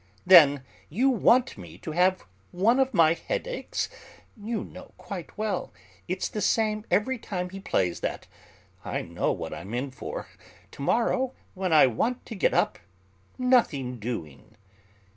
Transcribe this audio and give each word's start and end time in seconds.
"Then 0.25 0.63
you 0.89 1.11
want 1.11 1.59
me 1.59 1.77
to 1.77 1.91
have 1.91 2.25
one 2.49 2.79
of 2.79 2.91
my 2.91 3.13
headaches? 3.13 3.87
You 4.35 4.63
know 4.63 4.93
quite 4.97 5.37
well, 5.37 5.71
it's 6.07 6.27
the 6.27 6.41
same 6.41 6.85
every 6.89 7.19
time 7.19 7.51
he 7.51 7.59
plays 7.59 7.99
that. 7.99 8.25
I 8.83 9.03
know 9.03 9.31
what 9.31 9.53
I'm 9.53 9.75
in 9.75 9.91
for. 9.91 10.25
Tomorrow, 10.71 11.33
when 11.53 11.71
I 11.71 11.85
want 11.85 12.25
to 12.25 12.33
get 12.35 12.51
up 12.55 12.79
nothing 13.37 13.99
doing!" 13.99 14.57